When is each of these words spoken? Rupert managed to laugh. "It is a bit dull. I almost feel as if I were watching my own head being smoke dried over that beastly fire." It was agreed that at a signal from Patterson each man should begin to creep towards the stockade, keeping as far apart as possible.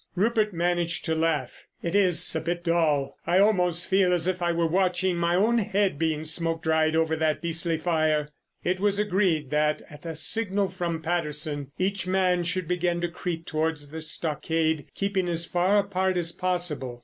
Rupert 0.15 0.51
managed 0.51 1.05
to 1.05 1.13
laugh. 1.13 1.67
"It 1.83 1.93
is 1.93 2.35
a 2.35 2.41
bit 2.41 2.63
dull. 2.63 3.15
I 3.27 3.37
almost 3.37 3.85
feel 3.87 4.13
as 4.13 4.25
if 4.25 4.41
I 4.41 4.51
were 4.51 4.65
watching 4.65 5.15
my 5.15 5.35
own 5.35 5.59
head 5.59 5.99
being 5.99 6.25
smoke 6.25 6.63
dried 6.63 6.95
over 6.95 7.15
that 7.15 7.39
beastly 7.39 7.77
fire." 7.77 8.29
It 8.63 8.79
was 8.79 8.97
agreed 8.97 9.51
that 9.51 9.83
at 9.91 10.03
a 10.07 10.15
signal 10.15 10.69
from 10.69 11.03
Patterson 11.03 11.71
each 11.77 12.07
man 12.07 12.43
should 12.45 12.67
begin 12.67 12.99
to 13.01 13.09
creep 13.09 13.45
towards 13.45 13.89
the 13.91 14.01
stockade, 14.01 14.87
keeping 14.95 15.29
as 15.29 15.45
far 15.45 15.77
apart 15.77 16.17
as 16.17 16.31
possible. 16.31 16.99